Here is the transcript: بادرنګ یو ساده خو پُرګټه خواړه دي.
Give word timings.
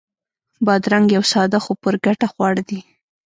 بادرنګ 0.65 1.07
یو 1.15 1.23
ساده 1.31 1.59
خو 1.63 1.71
پُرګټه 1.81 2.27
خواړه 2.33 2.63
دي. 2.69 2.79